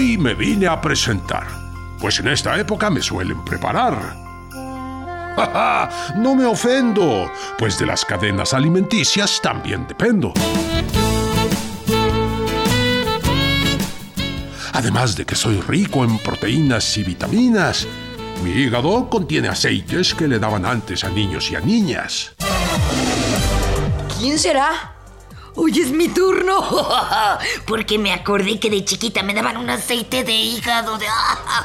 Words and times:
Hoy 0.00 0.16
me 0.16 0.32
vine 0.32 0.68
a 0.68 0.80
presentar, 0.80 1.48
pues 1.98 2.20
en 2.20 2.28
esta 2.28 2.56
época 2.56 2.88
me 2.88 3.02
suelen 3.02 3.44
preparar. 3.44 4.14
No 6.16 6.36
me 6.36 6.44
ofendo, 6.44 7.28
pues 7.58 7.80
de 7.80 7.86
las 7.86 8.04
cadenas 8.04 8.54
alimenticias 8.54 9.40
también 9.42 9.88
dependo. 9.88 10.32
Además 14.72 15.16
de 15.16 15.26
que 15.26 15.34
soy 15.34 15.60
rico 15.62 16.04
en 16.04 16.16
proteínas 16.18 16.96
y 16.96 17.02
vitaminas, 17.02 17.84
mi 18.44 18.50
hígado 18.50 19.10
contiene 19.10 19.48
aceites 19.48 20.14
que 20.14 20.28
le 20.28 20.38
daban 20.38 20.64
antes 20.64 21.02
a 21.02 21.08
niños 21.08 21.50
y 21.50 21.56
a 21.56 21.60
niñas. 21.60 22.36
¿Quién 24.16 24.38
será? 24.38 24.97
Hoy 25.60 25.80
es 25.80 25.90
mi 25.90 26.08
turno. 26.08 26.60
Porque 27.66 27.98
me 27.98 28.12
acordé 28.12 28.60
que 28.60 28.70
de 28.70 28.84
chiquita 28.84 29.24
me 29.24 29.34
daban 29.34 29.56
un 29.56 29.68
aceite 29.68 30.22
de 30.22 30.32
hígado 30.32 30.96
de. 30.96 31.06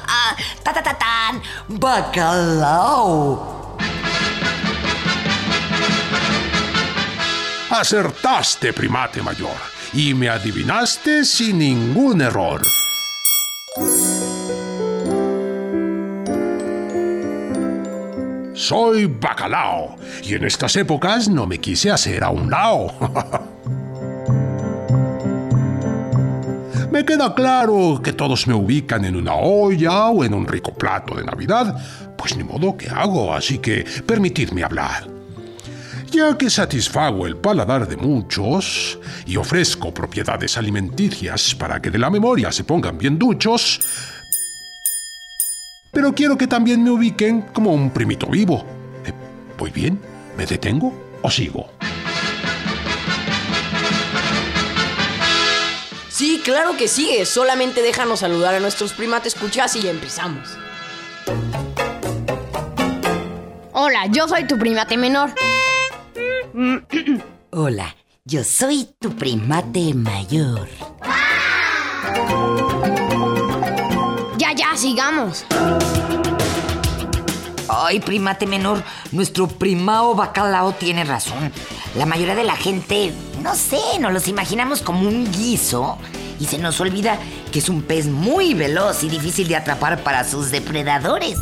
¡Ta, 0.64 0.74
ta, 0.74 0.82
ta, 0.82 0.98
tan! 0.98 1.40
¡Bacalao! 1.68 2.18
Acertaste, 7.70 8.74
primate 8.74 9.22
mayor, 9.22 9.58
y 9.94 10.16
me 10.16 10.28
adivinaste 10.28 11.24
sin 11.24 11.60
ningún 11.60 12.22
error. 12.22 12.64
Soy 18.56 19.06
bacalao, 19.06 19.98
y 20.24 20.34
en 20.34 20.46
estas 20.46 20.76
épocas 20.78 21.28
no 21.28 21.46
me 21.46 21.60
quise 21.60 21.92
hacer 21.92 22.24
a 22.24 22.30
un 22.30 22.50
lado. 22.50 22.88
claro 27.32 28.02
que 28.04 28.12
todos 28.12 28.48
me 28.48 28.54
ubican 28.54 29.06
en 29.06 29.16
una 29.16 29.36
olla 29.36 30.10
o 30.10 30.26
en 30.26 30.34
un 30.34 30.46
rico 30.46 30.74
plato 30.74 31.16
de 31.16 31.24
Navidad, 31.24 31.78
pues 32.18 32.36
ni 32.36 32.44
modo 32.44 32.76
que 32.76 32.90
hago, 32.90 33.34
así 33.34 33.60
que 33.60 33.86
permitidme 34.06 34.64
hablar. 34.64 35.08
Ya 36.12 36.38
que 36.38 36.50
satisfago 36.50 37.26
el 37.26 37.38
paladar 37.38 37.88
de 37.88 37.98
muchos 37.98 39.00
y 39.26 39.38
ofrezco 39.38 39.94
propiedades 39.94 40.58
alimenticias 40.58 41.56
para 41.56 41.82
que 41.82 41.90
de 41.90 41.98
la 41.98 42.10
memoria 42.10 42.52
se 42.52 42.66
pongan 42.66 42.98
bien 42.98 43.18
duchos, 43.18 43.80
pero 45.92 46.14
quiero 46.14 46.38
que 46.38 46.48
también 46.48 46.84
me 46.84 46.92
ubiquen 46.92 47.44
como 47.54 47.72
un 47.72 47.90
primito 47.90 48.28
vivo. 48.28 48.66
Eh, 49.06 49.14
¿Voy 49.58 49.72
bien? 49.72 50.00
¿Me 50.38 50.46
detengo 50.46 50.94
o 51.22 51.32
sigo? 51.32 51.70
Claro 56.44 56.78
que 56.78 56.88
sigue. 56.88 57.26
Solamente 57.26 57.82
déjanos 57.82 58.20
saludar 58.20 58.54
a 58.56 58.60
nuestros 58.60 58.94
primates 58.94 59.34
escuchas 59.34 59.76
y 59.76 59.88
empezamos. 59.88 60.50
Hola, 63.72 64.06
yo 64.08 64.28
soy 64.28 64.46
tu 64.46 64.60
primate 64.60 64.98
menor. 64.98 65.34
Hola, 67.52 67.96
yo 68.26 68.44
soy 68.44 68.90
tu 69.00 69.16
primate 69.16 69.94
mayor. 69.94 70.68
Ya, 74.38 74.54
ya, 74.54 74.76
sigamos. 74.76 75.46
Ay, 77.68 78.00
primate 78.00 78.46
menor, 78.46 78.84
nuestro 79.12 79.48
primao 79.48 80.14
bacalao 80.14 80.74
tiene 80.74 81.04
razón. 81.04 81.52
La 81.96 82.06
mayoría 82.06 82.36
de 82.36 82.44
la 82.44 82.56
gente, 82.56 83.12
no 83.42 83.56
sé, 83.56 83.80
nos 84.00 84.14
los 84.14 84.28
imaginamos 84.28 84.82
como 84.82 85.08
un 85.08 85.32
guiso 85.32 85.98
y 86.44 86.46
se 86.46 86.58
nos 86.58 86.82
olvida 86.82 87.18
que 87.54 87.60
es 87.60 87.70
un 87.70 87.84
pez 87.84 88.08
muy 88.08 88.54
veloz 88.54 89.02
y 89.04 89.10
difícil 89.10 89.48
de 89.48 89.56
atrapar 89.56 90.04
para 90.04 90.26
sus 90.26 90.52
depredadores. 90.52 91.38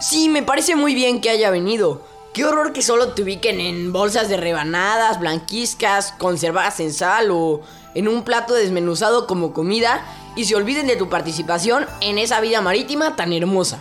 Sí, 0.00 0.28
me 0.28 0.42
parece 0.42 0.74
muy 0.74 0.96
bien 0.96 1.20
que 1.20 1.30
haya 1.30 1.50
venido. 1.50 2.02
Qué 2.34 2.44
horror 2.44 2.72
que 2.72 2.82
solo 2.82 3.12
te 3.12 3.22
ubiquen 3.22 3.60
en 3.60 3.92
bolsas 3.92 4.28
de 4.28 4.36
rebanadas, 4.36 5.20
blanquiscas, 5.20 6.12
conservadas 6.18 6.80
en 6.80 6.92
sal 6.92 7.30
o 7.30 7.60
en 7.94 8.08
un 8.08 8.24
plato 8.24 8.54
desmenuzado 8.54 9.28
como 9.28 9.52
comida 9.52 10.04
y 10.34 10.46
se 10.46 10.56
olviden 10.56 10.88
de 10.88 10.96
tu 10.96 11.08
participación 11.08 11.86
en 12.00 12.18
esa 12.18 12.40
vida 12.40 12.60
marítima 12.60 13.14
tan 13.14 13.32
hermosa. 13.32 13.80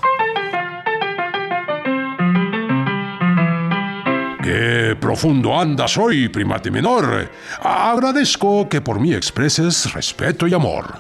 ¡Qué 4.46 4.96
profundo 5.02 5.60
andas 5.60 5.98
hoy, 5.98 6.30
primate 6.30 6.70
menor! 6.70 7.32
Agradezco 7.64 8.70
que 8.70 8.80
por 8.80 9.00
mí 9.00 9.12
expreses 9.12 9.92
respeto 9.92 10.46
y 10.46 10.54
amor. 10.54 11.00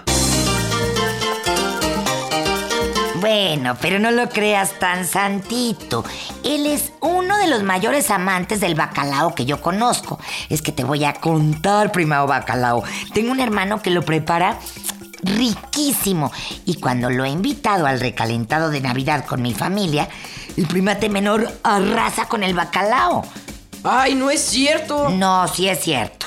Bueno, 3.22 3.78
pero 3.79 4.00
no 4.00 4.09
lo 4.09 4.29
creas 4.29 4.79
tan 4.79 5.05
santito. 5.05 6.03
Él 6.44 6.66
es 6.66 6.91
uno 7.01 7.38
de 7.38 7.45
los 7.45 7.61
mayores 7.61 8.09
amantes 8.09 8.61
del 8.61 8.73
bacalao 8.73 9.35
que 9.35 9.45
yo 9.45 9.61
conozco. 9.61 10.19
Es 10.50 10.63
que 10.63 10.72
te 10.72 10.84
voy 10.84 11.03
a 11.03 11.13
contar, 11.13 11.91
primao 11.91 12.25
bacalao. 12.25 12.84
Tengo 13.13 13.31
un 13.31 13.39
hermano 13.39 13.79
que 13.79 13.91
lo 13.91 14.01
prepara 14.01 14.57
riquísimo. 15.22 16.31
Y 16.66 16.75
cuando 16.75 17.11
lo 17.11 17.25
he 17.25 17.29
invitado 17.29 17.85
al 17.85 18.00
recalentado 18.00 18.72
de 18.72 18.81
Navidad 18.81 19.23
con 19.23 19.44
mi 19.44 19.53
familia, 19.53 20.09
el 20.57 20.67
primate 20.67 21.09
menor 21.09 21.49
arrasa 21.63 22.27
con 22.27 22.43
el 22.43 22.53
bacalao. 22.53 23.23
¡Ay, 23.83 24.16
no 24.16 24.31
es 24.31 24.41
cierto! 24.41 25.09
No, 25.09 25.47
sí 25.47 25.67
es 25.67 25.79
cierto. 25.79 26.25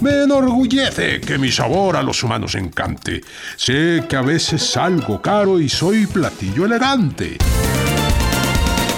Me 0.00 0.22
enorgullece 0.22 1.20
que 1.20 1.38
mi 1.38 1.50
sabor 1.50 1.96
a 1.96 2.02
los 2.02 2.22
humanos 2.22 2.54
encante. 2.54 3.20
Sé 3.56 4.04
que 4.08 4.16
a 4.16 4.22
veces 4.22 4.62
salgo 4.70 5.20
caro 5.20 5.58
y 5.58 5.68
soy 5.68 6.06
platillo 6.06 6.66
elegante. 6.66 7.38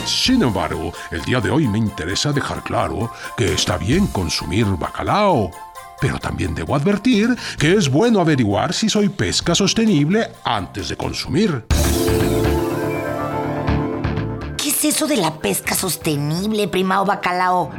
Sin 0.04 0.42
embargo, 0.42 0.92
el 1.10 1.22
día 1.22 1.40
de 1.40 1.50
hoy 1.50 1.66
me 1.68 1.78
interesa 1.78 2.32
dejar 2.32 2.62
claro 2.62 3.10
que 3.36 3.54
está 3.54 3.78
bien 3.78 4.08
consumir 4.08 4.66
bacalao. 4.66 5.50
Pero 6.00 6.18
también 6.18 6.54
debo 6.54 6.74
advertir 6.74 7.36
que 7.58 7.74
es 7.74 7.90
bueno 7.90 8.20
averiguar 8.20 8.72
si 8.72 8.88
soy 8.88 9.08
pesca 9.08 9.54
sostenible 9.54 10.32
antes 10.44 10.88
de 10.88 10.96
consumir. 10.96 11.66
¿Qué 14.56 14.68
es 14.70 14.84
eso 14.84 15.06
de 15.06 15.16
la 15.16 15.38
pesca 15.38 15.74
sostenible, 15.74 16.68
primao 16.68 17.04
bacalao? 17.04 17.70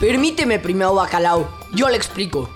Permíteme, 0.00 0.58
primero 0.58 0.94
bacalao, 0.94 1.48
yo 1.72 1.88
le 1.88 1.96
explico. 1.96 2.50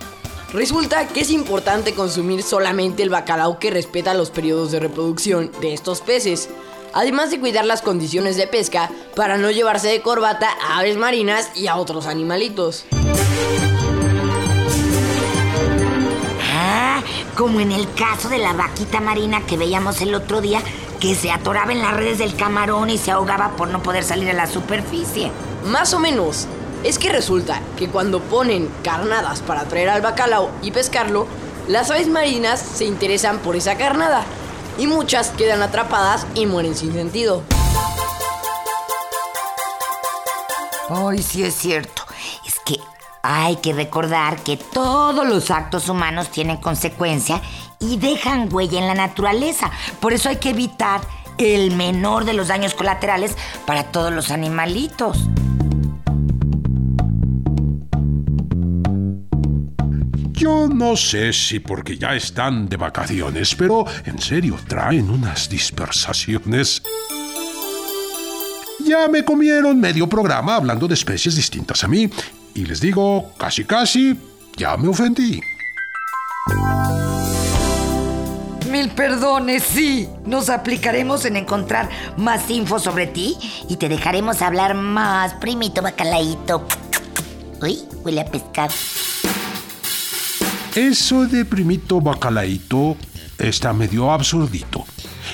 Resulta 0.53 1.06
que 1.06 1.21
es 1.21 1.31
importante 1.31 1.94
consumir 1.94 2.43
solamente 2.43 3.03
el 3.03 3.11
bacalao 3.11 3.59
que 3.59 3.71
respeta 3.71 4.15
los 4.15 4.31
periodos 4.31 4.73
de 4.73 4.81
reproducción 4.81 5.50
de 5.61 5.75
estos 5.75 6.00
peces, 6.00 6.49
además 6.97 7.31
de 7.31 7.39
cuidar 7.39 7.67
las 7.67 7.83
condiciones 7.83 8.39
de 8.39 8.47
pesca 8.47 8.91
para 9.15 9.37
no 9.37 9.51
llevarse 9.51 9.89
de 9.89 10.01
corbata 10.01 10.49
a 10.67 10.79
aves 10.79 10.97
marinas 10.97 11.51
y 11.55 11.67
a 11.67 11.77
otros 11.77 12.07
animalitos. 12.07 12.87
Ah, 16.55 17.03
como 17.37 17.61
en 17.61 17.71
el 17.71 17.93
caso 17.93 18.31
de 18.31 18.39
la 18.39 18.55
vaquita 18.55 19.01
marina 19.01 19.45
que 19.47 19.59
veíamos 19.59 20.01
el 20.01 20.15
otro 20.15 20.41
día, 20.41 20.63
que 20.99 21.15
se 21.15 21.31
atoraba 21.31 21.71
en 21.73 21.83
las 21.83 21.95
redes 21.95 22.17
del 22.17 22.35
camarón 22.35 22.89
y 22.89 22.97
se 22.97 23.11
ahogaba 23.11 23.57
por 23.57 23.69
no 23.69 23.83
poder 23.83 24.03
salir 24.03 24.31
a 24.31 24.33
la 24.33 24.47
superficie. 24.47 25.31
Más 25.67 25.93
o 25.93 25.99
menos. 25.99 26.47
Es 26.83 26.99
que 26.99 27.11
resulta 27.11 27.61
que 27.77 27.89
cuando 27.89 28.21
ponen 28.21 28.71
carnadas 28.85 29.41
para 29.41 29.63
atraer 29.63 29.89
al 29.89 30.03
bacalao 30.03 30.51
y 30.63 30.71
pescarlo, 30.71 31.27
las 31.69 31.91
aves 31.91 32.09
marinas 32.09 32.61
se 32.61 32.85
interesan 32.85 33.39
por 33.41 33.57
esa 33.57 33.77
carnada 33.77 34.25
y 34.78 34.87
muchas 34.87 35.31
quedan 35.31 35.62
atrapadas 35.62 36.26
y 36.34 36.46
mueren 36.46 36.75
sin 36.75 36.93
sentido. 36.93 37.43
Ay, 40.88 41.23
sí 41.23 41.44
es 41.44 41.55
cierto. 41.55 42.02
Es 42.46 42.58
que 42.61 42.78
Hay 43.28 43.56
que 43.56 43.73
recordar 43.73 44.37
que 44.44 44.56
todos 44.56 45.26
los 45.26 45.50
actos 45.50 45.88
humanos 45.88 46.28
tienen 46.28 46.58
consecuencia 46.58 47.43
y 47.81 47.96
dejan 47.96 48.49
huella 48.52 48.78
en 48.78 48.87
la 48.87 48.94
naturaleza. 48.94 49.73
Por 49.99 50.12
eso 50.12 50.28
hay 50.28 50.37
que 50.37 50.50
evitar 50.50 51.00
el 51.38 51.75
menor 51.75 52.25
de 52.25 52.34
los 52.34 52.46
daños 52.49 52.75
colaterales 52.75 53.37
para 53.67 53.90
todos 53.90 54.12
los 54.12 54.31
animalitos. 54.31 55.28
Yo 60.47 60.69
no 60.69 60.95
sé 60.95 61.33
si 61.33 61.59
porque 61.59 61.99
ya 61.99 62.15
están 62.15 62.69
de 62.69 62.77
vacaciones, 62.77 63.53
pero 63.57 63.85
en 64.05 64.17
serio, 64.21 64.57
traen 64.69 65.11
unas 65.11 65.49
dispersaciones. 65.49 66.83
Ya 68.79 69.09
me 69.09 69.25
comieron 69.25 69.81
medio 69.81 70.09
programa 70.09 70.55
hablando 70.55 70.87
de 70.87 70.95
especies 70.95 71.35
distintas 71.35 71.83
a 71.83 71.89
mí, 71.89 72.09
y 72.55 72.65
les 72.65 72.81
digo, 72.81 73.33
casi 73.37 73.65
casi, 73.65 74.17
ya 74.57 74.77
me 74.77 74.87
ofendí. 74.87 75.41
Mil 78.71 78.91
perdones, 78.91 79.65
sí. 79.65 80.09
Nos 80.27 80.49
aplicaremos 80.49 81.25
en 81.25 81.39
encontrar 81.39 81.91
más 82.19 82.49
info 82.51 82.79
sobre 82.79 83.09
ti 83.09 83.37
y 83.69 83.79
te 83.79 83.89
dejaremos 83.89 84.43
hablar 84.43 84.77
más, 84.77 85.35
primito 85.35 85.83
bacalaíto. 85.83 86.65
Uy, 87.61 87.81
huele 88.05 88.21
a 88.21 88.27
pescado. 88.27 88.73
Eso 90.76 91.25
de 91.25 91.46
primito 91.46 92.02
bacalaíto 92.02 92.99
está 93.38 93.73
medio 93.73 94.11
absurdito. 94.11 94.84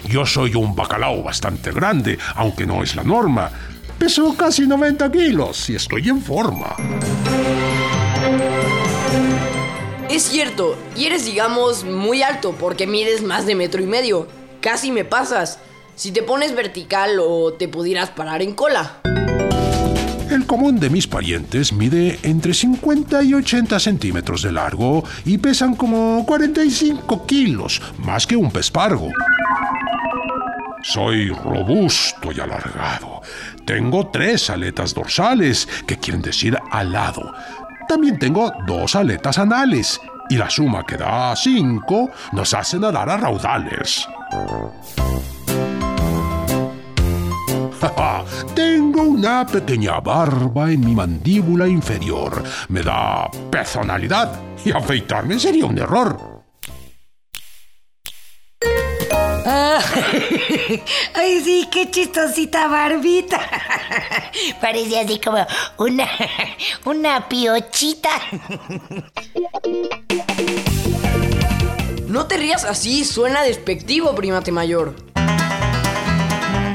Yo 0.09 0.25
soy 0.25 0.55
un 0.55 0.77
bacalao 0.77 1.21
bastante 1.25 1.73
grande, 1.73 2.17
aunque 2.37 2.65
no 2.65 2.81
es 2.85 2.95
la 2.95 3.03
norma. 3.03 3.51
Peso 3.99 4.37
casi 4.39 4.69
90 4.69 5.11
kilos 5.11 5.69
y 5.69 5.75
estoy 5.75 6.09
en 6.11 6.23
forma. 6.23 6.77
Es 10.09 10.23
cierto, 10.23 10.79
y 10.95 11.07
eres 11.07 11.25
digamos 11.25 11.83
muy 11.83 12.23
alto 12.23 12.55
porque 12.57 12.87
mides 12.87 13.21
más 13.21 13.45
de 13.45 13.57
metro 13.57 13.83
y 13.83 13.87
medio. 13.87 14.29
Casi 14.61 14.93
me 14.93 15.05
pasas. 15.05 15.59
Si 15.97 16.13
te 16.13 16.23
pones 16.23 16.55
vertical 16.55 17.19
o 17.21 17.55
te 17.55 17.67
pudieras 17.67 18.11
parar 18.11 18.43
en 18.43 18.55
cola. 18.55 19.01
El 20.33 20.47
común 20.47 20.81
de 20.81 20.89
mis 20.89 21.07
parientes 21.07 21.75
mide 21.75 22.19
entre 22.23 22.55
50 22.55 23.23
y 23.23 23.35
80 23.35 23.79
centímetros 23.79 24.41
de 24.41 24.51
largo 24.51 25.05
y 25.27 25.37
pesan 25.37 25.77
como 25.77 26.25
45 26.25 27.27
kilos, 27.27 27.83
más 27.99 28.27
que 28.27 28.35
un 28.35 28.51
pespargo. 28.51 29.11
Soy 30.83 31.29
robusto 31.29 32.33
y 32.33 32.41
alargado. 32.41 33.21
Tengo 33.67 34.07
tres 34.07 34.49
aletas 34.49 34.95
dorsales, 34.95 35.69
que 35.87 35.99
quieren 35.99 36.23
decir 36.23 36.59
alado. 36.71 37.35
También 37.87 38.19
tengo 38.19 38.55
dos 38.67 38.97
aletas 38.97 39.37
anales, 39.37 40.01
y 40.31 40.39
la 40.39 40.49
suma 40.49 40.87
que 40.87 40.97
da 40.97 41.37
cinco 41.37 42.11
nos 42.33 42.55
hace 42.55 42.79
nadar 42.79 43.11
a 43.11 43.19
raudales. 43.19 44.09
Tengo 48.55 49.03
una 49.03 49.47
pequeña 49.47 50.01
barba 50.01 50.71
en 50.71 50.81
mi 50.81 50.95
mandíbula 50.95 51.67
inferior. 51.67 52.43
Me 52.69 52.83
da 52.83 53.31
personalidad 53.51 54.41
y 54.65 54.71
afeitarme 54.71 55.39
sería 55.39 55.67
un 55.67 55.79
error. 55.79 56.45
Ah, 59.45 59.81
ay, 61.15 61.41
sí, 61.43 61.69
qué 61.71 61.91
chistosita 61.91 62.69
barbita. 62.69 63.41
Parece 64.61 65.01
así 65.01 65.19
como 65.19 65.45
una, 65.79 66.09
una 66.85 67.29
piochita. 67.29 68.11
No 72.07 72.27
te 72.27 72.37
rías 72.37 72.65
así, 72.65 73.05
suena 73.05 73.43
despectivo, 73.43 74.15
primate 74.15 74.53
mayor. 74.53 75.12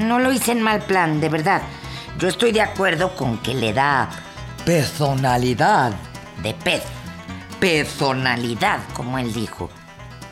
No 0.08 0.20
lo 0.20 0.32
hice 0.32 0.54
en 0.54 0.62
mal 0.62 0.82
plan, 0.84 1.20
de 1.20 1.28
verdad. 1.28 1.62
Yo 2.18 2.30
estoy 2.30 2.54
de 2.54 2.62
acuerdo 2.62 3.14
con 3.14 3.40
que 3.40 3.54
le 3.54 3.74
da 3.74 4.10
personalidad 4.64 5.92
de 6.42 6.54
pez. 6.54 6.84
Personalidad, 7.60 8.80
como 8.94 9.18
él 9.18 9.34
dijo. 9.34 9.70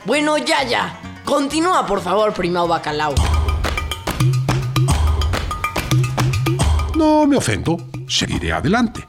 Bueno, 0.05 0.37
ya, 0.37 0.63
ya. 0.63 0.97
Continúa, 1.25 1.85
por 1.85 1.99
favor, 1.99 2.33
primado 2.33 2.69
bacalao. 2.69 3.13
No 6.95 7.27
me 7.27 7.35
ofendo, 7.35 7.75
seguiré 8.07 8.53
adelante. 8.53 9.05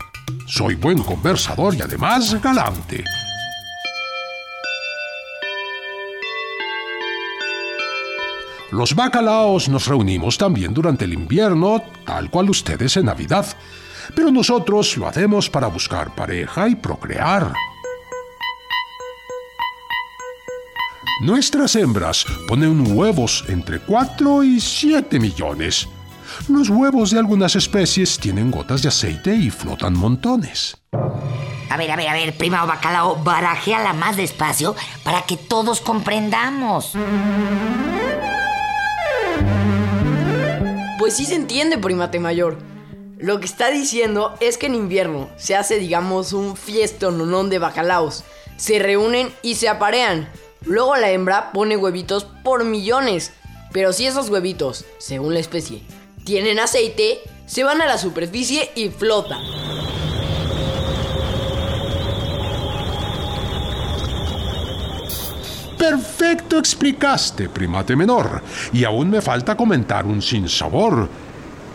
Soy 0.49 0.75
buen 0.75 1.01
conversador 1.01 1.77
y 1.77 1.83
además 1.83 2.43
galante. 2.43 3.05
Los 8.71 8.95
bacalaos 8.95 9.69
nos 9.69 9.87
reunimos 9.87 10.39
también 10.39 10.75
durante 10.75 11.05
el 11.05 11.13
invierno, 11.13 11.83
tal 12.05 12.31
cual 12.31 12.51
ustedes 12.51 12.97
en 12.97 13.07
Navidad. 13.07 13.47
Pero 14.15 14.31
nosotros 14.31 14.97
lo 14.97 15.07
hacemos 15.07 15.49
para 15.49 15.69
buscar 15.69 16.15
pareja 16.15 16.69
y 16.69 16.75
procrear. 16.75 17.53
Nuestras 21.21 21.77
hembras 21.77 22.27
ponen 22.47 22.95
huevos 22.95 23.45
entre 23.49 23.79
4 23.81 24.45
y 24.45 24.61
7 24.61 25.19
millones. 25.19 25.89
Los 26.49 26.69
huevos 26.69 27.11
de 27.11 27.19
algunas 27.19 27.57
especies 27.57 28.19
tienen 28.19 28.51
gotas 28.51 28.83
de 28.83 28.89
aceite 28.89 29.35
y 29.35 29.51
flotan 29.51 29.95
montones. 29.95 30.77
A 31.71 31.77
ver, 31.79 31.91
a 31.91 31.97
ver, 31.97 32.09
a 32.09 32.12
ver, 32.12 32.37
prima 32.37 32.65
bacalao, 32.65 33.17
barajéala 33.23 33.93
más 33.93 34.17
despacio 34.17 34.77
para 35.05 35.23
que 35.23 35.37
todos 35.37 35.81
comprendamos. 35.81 36.93
Pues 41.06 41.19
sí 41.19 41.25
se 41.25 41.37
entiende, 41.37 41.79
primate 41.79 42.19
mayor. 42.19 42.58
Lo 43.17 43.38
que 43.38 43.47
está 43.47 43.70
diciendo 43.70 44.35
es 44.41 44.58
que 44.58 44.67
en 44.67 44.75
invierno 44.75 45.31
se 45.37 45.55
hace, 45.55 45.79
digamos, 45.79 46.32
un 46.32 46.56
fiestononón 46.56 47.49
de 47.49 47.61
bacalaos. 47.61 48.25
Se 48.56 48.81
reúnen 48.81 49.32
y 49.41 49.55
se 49.55 49.69
aparean. 49.69 50.29
Luego 50.62 50.97
la 50.97 51.12
hembra 51.12 51.53
pone 51.53 51.76
huevitos 51.76 52.25
por 52.43 52.64
millones. 52.64 53.31
Pero 53.73 53.93
si 53.93 54.05
esos 54.05 54.31
huevitos, 54.31 54.85
según 54.99 55.35
la 55.35 55.38
especie, 55.38 55.81
tienen 56.25 56.58
aceite, 56.58 57.20
se 57.47 57.62
van 57.62 57.81
a 57.81 57.87
la 57.87 57.99
superficie 57.99 58.73
y 58.75 58.88
flotan. 58.88 59.38
Perfecto 65.88 66.59
explicaste, 66.59 67.49
primate 67.49 67.95
menor. 67.95 68.43
Y 68.73 68.83
aún 68.83 69.09
me 69.09 69.23
falta 69.23 69.57
comentar 69.57 70.05
un 70.05 70.21
sinsabor. 70.21 71.09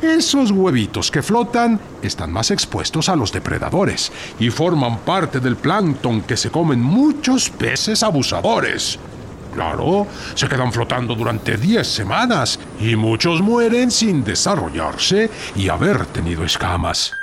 Esos 0.01 0.51
huevitos 0.51 1.10
que 1.10 1.22
flotan 1.22 1.80
están 2.01 2.30
más 2.30 2.51
expuestos 2.51 3.08
a 3.08 3.15
los 3.15 3.32
depredadores 3.32 4.12
y 4.38 4.50
forman 4.50 4.98
parte 5.00 5.39
del 5.39 5.56
plancton 5.56 6.24
que 6.24 6.36
se 6.36 6.50
comen 6.50 6.82
muchos 6.82 7.50
peces 7.51 8.03
abusadores. 8.03 9.00
Claro, 9.53 10.08
se 10.36 10.50
quedan 10.50 10.74
flotando 10.74 11.15
durante 11.15 11.56
10 11.56 11.88
semanas 11.88 12.60
y 12.82 12.98
muchos 12.98 13.41
mueren 13.41 13.91
sin 13.91 14.25
desarrollarse 14.25 15.30
y 15.56 15.70
haber 15.70 16.06
tenido 16.08 16.44
escamas. 16.44 17.21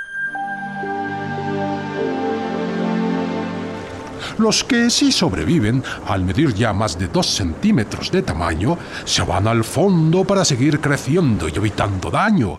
Los 4.39 4.63
que 4.63 4.89
sí 4.89 5.11
sobreviven, 5.11 5.83
al 6.07 6.23
medir 6.23 6.53
ya 6.53 6.71
más 6.71 6.97
de 6.97 7.09
2 7.09 7.27
centímetros 7.27 8.09
de 8.09 8.21
tamaño, 8.21 8.77
se 9.03 9.21
van 9.21 9.49
al 9.49 9.65
fondo 9.65 10.23
para 10.23 10.45
seguir 10.45 10.79
creciendo 10.79 11.49
y 11.49 11.51
evitando 11.57 12.09
daño. 12.09 12.57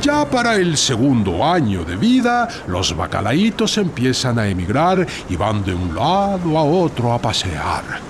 Ya 0.00 0.24
para 0.30 0.54
el 0.54 0.76
segundo 0.76 1.44
año 1.44 1.84
de 1.84 1.96
vida, 1.96 2.48
los 2.68 2.96
bacalaitos 2.96 3.76
empiezan 3.76 4.38
a 4.38 4.46
emigrar 4.46 5.04
y 5.28 5.34
van 5.34 5.64
de 5.64 5.74
un 5.74 5.92
lado 5.96 6.56
a 6.56 6.62
otro 6.62 7.12
a 7.12 7.18
pasear. 7.18 8.09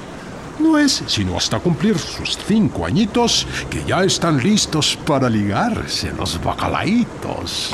No 0.61 0.79
es 0.79 1.03
sino 1.07 1.39
hasta 1.39 1.59
cumplir 1.59 1.99
sus 1.99 2.37
cinco 2.37 2.85
añitos 2.85 3.47
que 3.71 3.83
ya 3.85 4.05
están 4.05 4.37
listos 4.39 4.99
para 5.07 5.31
ligarse 5.31 6.13
los 6.13 6.43
bacalaitos. 6.43 7.71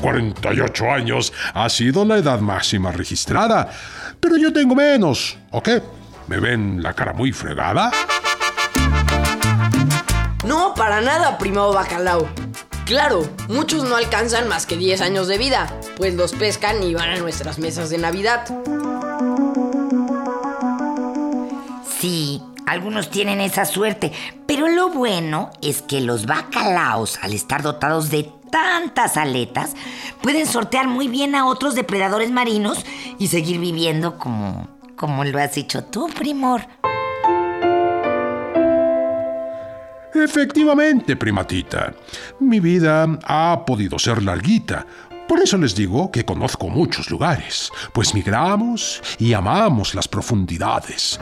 48 0.00 0.90
años 0.90 1.32
ha 1.54 1.68
sido 1.68 2.04
la 2.04 2.16
edad 2.16 2.40
máxima 2.40 2.90
registrada, 2.90 3.70
pero 4.18 4.36
yo 4.36 4.52
tengo 4.52 4.74
menos, 4.74 5.36
¿o 5.50 5.62
qué? 5.62 5.82
¿Me 6.26 6.40
ven 6.40 6.82
la 6.82 6.94
cara 6.94 7.12
muy 7.12 7.32
fregada? 7.32 7.90
No, 10.44 10.74
para 10.74 11.00
nada, 11.00 11.38
primado 11.38 11.72
bacalao. 11.72 12.28
Claro, 12.84 13.28
muchos 13.48 13.84
no 13.84 13.94
alcanzan 13.94 14.48
más 14.48 14.66
que 14.66 14.76
10 14.76 15.02
años 15.02 15.28
de 15.28 15.38
vida, 15.38 15.72
pues 15.96 16.14
los 16.14 16.32
pescan 16.32 16.82
y 16.82 16.94
van 16.94 17.10
a 17.10 17.16
nuestras 17.18 17.58
mesas 17.58 17.90
de 17.90 17.98
Navidad. 17.98 18.44
Sí, 22.02 22.42
Algunos 22.66 23.10
tienen 23.10 23.40
esa 23.40 23.64
suerte, 23.64 24.10
pero 24.44 24.66
lo 24.66 24.88
bueno 24.88 25.50
es 25.62 25.82
que 25.82 26.00
los 26.00 26.26
bacalaos, 26.26 27.16
al 27.22 27.32
estar 27.32 27.62
dotados 27.62 28.10
de 28.10 28.28
tantas 28.50 29.16
aletas, 29.16 29.76
pueden 30.20 30.46
sortear 30.48 30.88
muy 30.88 31.06
bien 31.06 31.36
a 31.36 31.46
otros 31.46 31.76
depredadores 31.76 32.32
marinos 32.32 32.84
y 33.20 33.28
seguir 33.28 33.60
viviendo 33.60 34.18
como, 34.18 34.68
como 34.96 35.22
lo 35.22 35.38
has 35.38 35.54
dicho 35.54 35.84
tú, 35.84 36.08
primor. 36.08 36.62
Efectivamente, 40.12 41.14
primatita. 41.14 41.94
Mi 42.40 42.58
vida 42.58 43.06
ha 43.22 43.64
podido 43.64 44.00
ser 44.00 44.24
larguita. 44.24 44.86
Por 45.32 45.40
eso 45.40 45.56
les 45.56 45.74
digo 45.74 46.10
que 46.12 46.26
conozco 46.26 46.68
muchos 46.68 47.08
lugares, 47.08 47.72
pues 47.94 48.12
migramos 48.12 49.00
y 49.18 49.32
amamos 49.32 49.94
las 49.94 50.06
profundidades. 50.06 51.18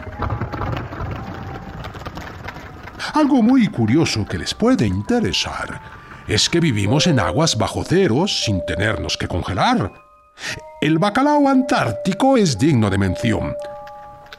Algo 3.14 3.40
muy 3.40 3.68
curioso 3.68 4.26
que 4.26 4.36
les 4.36 4.52
puede 4.52 4.84
interesar 4.84 5.80
es 6.26 6.50
que 6.50 6.58
vivimos 6.58 7.06
en 7.06 7.20
aguas 7.20 7.56
bajo 7.56 7.84
cero 7.84 8.26
sin 8.26 8.66
tenernos 8.66 9.16
que 9.16 9.28
congelar. 9.28 9.92
El 10.80 10.98
bacalao 10.98 11.48
antártico 11.48 12.36
es 12.36 12.58
digno 12.58 12.90
de 12.90 12.98
mención, 12.98 13.54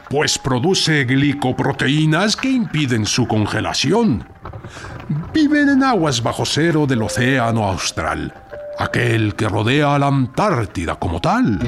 pues 0.10 0.38
produce 0.38 1.06
glicoproteínas 1.06 2.36
que 2.36 2.50
impiden 2.50 3.06
su 3.06 3.25
congelación. 3.25 4.28
Viven 5.34 5.70
en 5.70 5.84
aguas 5.84 6.22
bajo 6.22 6.46
cero 6.46 6.86
del 6.86 7.04
Océano 7.04 7.63
Austral, 7.63 8.34
aquel 8.78 9.36
que 9.36 9.48
rodea 9.48 9.96
a 9.96 10.00
la 10.00 10.08
Antártida 10.08 10.96
como 10.96 11.20
tal. 11.20 11.60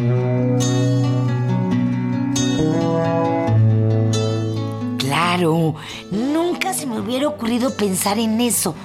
Claro, 4.97 5.75
nunca 6.11 6.73
se 6.73 6.85
me 6.85 6.99
hubiera 6.99 7.27
ocurrido 7.27 7.75
pensar 7.75 8.19
en 8.19 8.41
eso. 8.41 8.75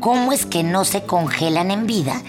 ¿Cómo 0.00 0.32
es 0.32 0.46
que 0.46 0.62
no 0.62 0.84
se 0.84 1.04
congelan 1.04 1.70
en 1.70 1.86
vida 1.86 2.22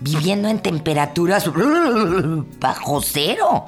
viviendo 0.00 0.48
en 0.48 0.58
temperaturas 0.58 1.50
bajo 2.60 3.00
cero? 3.00 3.66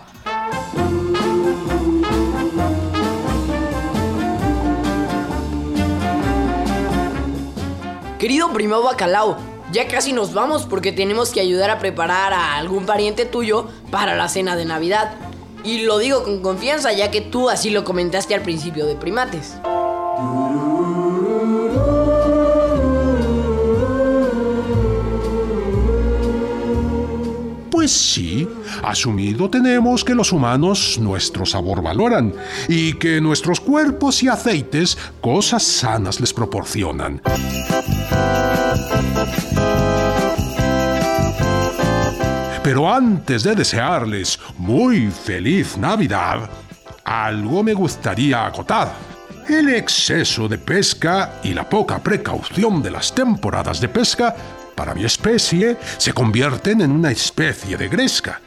Querido 8.19 8.53
primo 8.53 8.83
Bacalao, 8.83 9.37
ya 9.77 9.89
casi 9.89 10.15
nos 10.15 10.33
vamos 10.33 10.65
porque 10.65 10.91
tenemos 10.91 11.33
que 11.33 11.41
ayudar 11.41 11.69
a 11.69 11.79
preparar 11.79 12.33
a 12.33 12.57
algún 12.57 12.87
pariente 12.87 13.27
tuyo 13.27 13.69
para 13.91 14.17
la 14.17 14.27
cena 14.31 14.57
de 14.57 14.65
Navidad. 14.65 15.17
Y 15.65 15.81
lo 15.81 15.99
digo 15.99 16.25
con 16.25 16.41
confianza 16.41 16.95
ya 16.95 17.11
que 17.11 17.21
tú 17.21 17.51
así 17.51 17.69
lo 17.69 17.85
comentaste 17.85 18.35
al 18.35 18.41
principio 18.41 18.87
de 18.87 18.97
Primates. 18.97 19.53
Pues 27.71 27.93
sí, 27.93 28.49
asumido 28.83 29.51
tenemos 29.51 30.03
que 30.03 30.15
los 30.15 30.33
humanos 30.33 30.99
nuestro 30.99 31.45
sabor 31.45 31.83
valoran 31.83 32.33
y 32.67 32.95
que 32.95 33.21
nuestros 33.21 33.61
cuerpos 33.61 34.23
y 34.23 34.29
aceites 34.29 34.97
cosas 35.21 35.63
sanas 35.63 36.19
les 36.19 36.33
proporcionan. 36.33 37.21
Pero 42.67 42.93
antes 42.93 43.45
de 43.45 43.55
desearles 43.55 44.41
muy 44.59 45.09
feliz 45.09 45.79
Navidad, 45.79 46.51
algo 47.05 47.63
me 47.63 47.73
gustaría 47.73 48.45
acotar. 48.45 48.93
El 49.49 49.69
exceso 49.69 50.49
de 50.49 50.59
pesca 50.59 51.35
y 51.45 51.55
la 51.55 51.69
poca 51.69 52.01
precaución 52.01 52.83
de 52.83 52.91
las 52.91 53.15
temporadas 53.15 53.81
de 53.81 53.89
pesca 53.89 54.35
para 54.75 54.97
mi 54.97 55.05
especie 55.05 55.77
se 55.97 56.13
convierten 56.13 56.81
en 56.81 56.91
una 56.91 57.13
especie 57.13 57.77
de 57.77 57.87
gresca. 57.87 58.41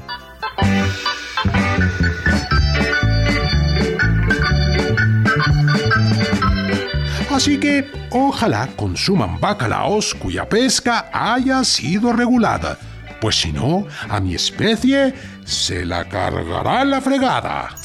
Así 7.31 7.57
que 7.57 7.89
ojalá 8.09 8.67
consuman 8.75 9.39
bacalaos 9.39 10.13
cuya 10.13 10.49
pesca 10.49 11.09
haya 11.13 11.63
sido 11.63 12.11
regulada, 12.11 12.77
pues 13.21 13.41
si 13.41 13.51
no, 13.51 13.85
a 14.09 14.19
mi 14.19 14.35
especie 14.35 15.13
se 15.45 15.85
la 15.85 16.07
cargará 16.07 16.85
la 16.85 17.01
fregada. 17.01 17.75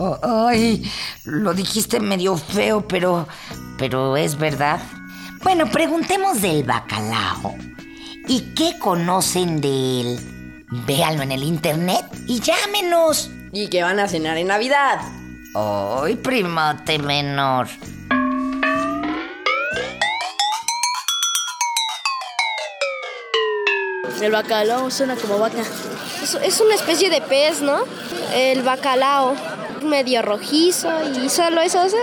Oh, 0.00 0.18
ay, 0.22 0.82
lo 1.24 1.54
dijiste 1.54 2.00
medio 2.00 2.36
feo, 2.36 2.86
pero. 2.86 3.26
pero 3.76 4.16
es 4.16 4.38
verdad. 4.38 4.80
Bueno, 5.42 5.70
preguntemos 5.70 6.40
del 6.40 6.64
bacalao. 6.64 7.56
¿Y 8.26 8.52
qué 8.54 8.78
conocen 8.78 9.60
de 9.60 10.00
él? 10.00 10.64
Véanlo 10.86 11.22
en 11.22 11.32
el 11.32 11.42
internet 11.42 12.04
y 12.26 12.40
llámenos. 12.40 13.30
Y 13.52 13.68
que 13.68 13.82
van 13.82 13.98
a 13.98 14.08
cenar 14.08 14.36
en 14.36 14.48
Navidad. 14.48 15.00
Ay, 15.54 16.16
primate 16.16 16.98
menor. 16.98 17.68
El 24.22 24.32
bacalao 24.32 24.90
suena 24.90 25.16
como 25.16 25.38
vaca. 25.38 25.62
Es, 26.22 26.34
es 26.34 26.60
una 26.60 26.74
especie 26.74 27.10
de 27.10 27.20
pez, 27.20 27.60
¿no? 27.60 27.78
El 28.34 28.62
bacalao, 28.62 29.34
medio 29.82 30.22
rojizo 30.22 30.90
y 31.22 31.28
solo 31.28 31.60
eso 31.60 31.88
se 31.88 31.96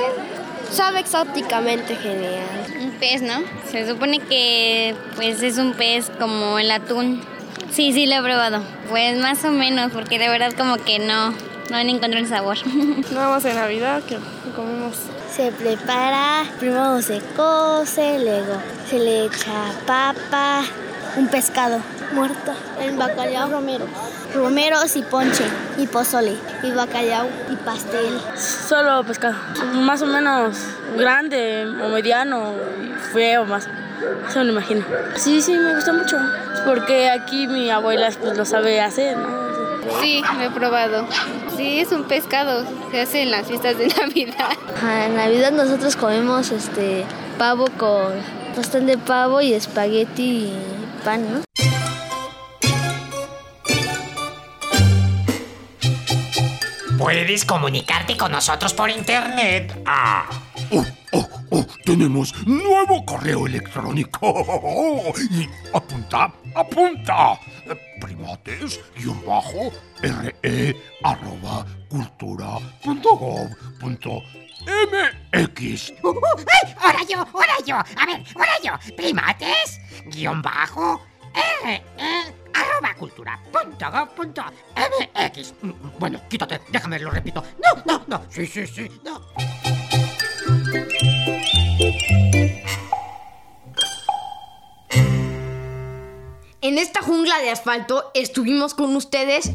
sabe 0.72 1.00
exóticamente 1.00 1.96
genial. 1.96 2.66
Un 2.82 2.92
pez, 2.92 3.22
¿no? 3.22 3.42
Se 3.72 3.88
supone 3.88 4.20
que 4.20 4.96
pues 5.16 5.42
es 5.42 5.58
un 5.58 5.74
pez 5.74 6.12
como 6.20 6.60
el 6.60 6.72
atún. 6.72 7.22
Sí, 7.72 7.94
sí 7.94 8.06
lo 8.06 8.16
he 8.16 8.22
probado. 8.22 8.62
Pues 8.90 9.18
más 9.18 9.44
o 9.44 9.52
menos, 9.52 9.92
porque 9.92 10.20
de 10.20 10.30
verdad 10.30 10.54
como 10.54 10.78
que 10.78 11.00
no, 11.00 11.32
no 11.70 11.84
le 11.84 11.92
el 11.92 12.28
sabor. 12.28 12.58
Nada 13.12 13.30
más 13.30 13.46
en 13.46 13.56
Navidad 13.56 14.02
que 14.04 14.18
comemos. 14.56 14.96
Se 15.36 15.52
prepara, 15.52 16.46
primero 16.60 17.02
se 17.02 17.20
cose, 17.36 18.20
luego 18.20 18.62
se 18.90 19.00
le 19.00 19.26
echa 19.26 19.74
papa, 19.86 20.64
un 21.18 21.28
pescado 21.28 21.80
muerto, 22.14 22.54
el 22.82 22.96
bacalao 22.98 23.50
romero, 23.50 23.86
romeros 24.34 24.96
y 24.96 25.02
ponche 25.02 25.44
y 25.78 25.88
pozole 25.88 26.36
y 26.64 26.72
bacalao 26.72 27.28
y 27.52 27.56
pastel. 27.58 28.20
Solo 28.36 29.04
pescado, 29.04 29.36
más 29.74 30.02
o 30.02 30.06
menos 30.06 30.58
grande 30.98 31.66
o 31.84 31.90
mediano, 31.90 32.54
feo 33.14 33.46
más. 33.46 33.68
Eso 34.30 34.40
me 34.40 34.46
lo 34.46 34.52
imagino. 34.52 34.86
Sí, 35.16 35.42
sí, 35.42 35.54
me 35.58 35.76
gusta 35.76 35.94
mucho. 35.94 36.18
Porque 36.66 37.10
aquí 37.10 37.48
mi 37.48 37.70
abuela 37.70 38.10
pues, 38.20 38.38
lo 38.38 38.46
sabe 38.46 38.82
hacer, 38.82 39.18
¿no? 39.18 39.46
Sí, 40.02 40.22
lo 40.38 40.44
he 40.44 40.50
probado. 40.50 41.08
Sí, 41.56 41.80
es 41.80 41.92
un 41.92 42.04
pescado. 42.04 42.66
Se 42.92 43.02
hace 43.02 43.22
en 43.22 43.32
las 43.32 43.48
fiestas 43.48 43.78
de 43.78 43.88
Navidad. 44.00 44.50
En 45.06 45.16
Navidad 45.16 45.52
nosotros 45.52 45.96
comemos 45.96 46.52
este 46.52 47.06
pavo 47.38 47.68
con 47.78 48.14
pastel 48.56 48.86
de 48.86 48.98
pavo 48.98 49.42
y 49.42 49.54
espagueti 49.54 50.24
y 50.24 50.75
pan, 51.06 51.22
¿no? 51.32 51.42
Puedes 56.98 57.46
comunicarte 57.46 58.18
con 58.18 58.32
nosotros 58.32 58.74
por 58.74 58.90
internet. 58.90 59.80
Ah. 59.86 60.28
Oh, 60.72 60.84
oh, 61.12 61.30
oh, 61.52 61.66
tenemos 61.86 62.34
nuevo 62.48 63.06
correo 63.06 63.46
electrónico. 63.46 65.14
Y 65.30 65.48
apunta, 65.74 66.34
apunta. 66.56 67.40
Primates, 68.02 68.80
guion 68.98 69.24
bajo, 69.26 69.72
re, 70.02 70.76
arroba, 71.04 71.66
cultura, 71.88 72.58
punto 72.84 73.16
gov, 73.16 73.50
punto 73.80 74.22
mx. 74.62 75.94
Uh, 76.04 76.10
uh, 76.10 76.20
¡Ay! 76.38 76.76
Ahora 76.80 77.00
yo, 77.08 77.20
ahora 77.20 77.56
yo. 77.66 77.76
A 77.76 78.06
ver, 78.06 78.24
ahora 78.36 78.54
yo. 78.64 78.96
Primates, 78.96 79.80
guion 80.08 80.42
bajo, 80.42 81.02
re, 81.64 81.84
arroba 82.54 82.94
cultura 82.96 83.40
punto 83.52 84.10
punto 84.16 84.44
mx. 84.76 85.54
Bueno, 86.00 86.22
quítate, 86.30 86.62
déjame, 86.70 87.00
lo 87.00 87.12
repito. 87.12 87.44
No, 87.64 87.82
no, 87.86 88.04
no. 88.08 88.26
Sí, 88.30 88.46
sí, 88.48 88.66
sí, 88.68 88.90
no. 89.04 89.22
En 96.62 96.80
esta 96.80 97.02
jungla 97.04 97.38
de 97.40 97.52
asfalto 97.52 98.10
estuvimos 98.16 98.74
con 98.74 98.96
ustedes 98.96 99.52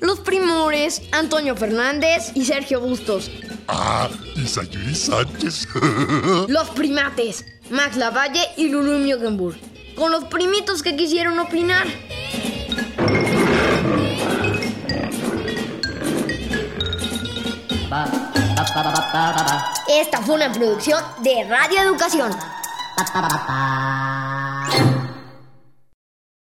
los 0.00 0.20
primores 0.20 1.02
Antonio 1.12 1.56
Fernández 1.56 2.32
y 2.34 2.44
Sergio 2.44 2.80
Bustos. 2.80 3.30
Ah, 3.68 4.08
y 4.36 4.46
Sayuri 4.46 4.94
Sánchez. 4.94 5.68
los 6.48 6.70
primates, 6.70 7.44
Max 7.70 7.96
Lavalle 7.96 8.42
y 8.56 8.68
Lulu 8.68 8.98
Miogenburg. 8.98 9.56
Con 9.96 10.10
los 10.10 10.24
primitos 10.24 10.82
que 10.82 10.96
quisieron 10.96 11.38
opinar. 11.38 11.86
Esta 19.88 20.20
fue 20.22 20.34
una 20.34 20.52
producción 20.52 21.00
de 21.22 21.44
Radio 21.48 21.80
Educación. 21.82 22.32